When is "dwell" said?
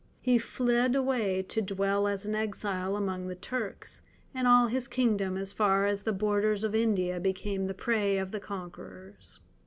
1.61-2.07